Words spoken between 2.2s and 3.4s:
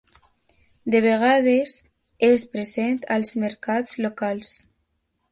és present als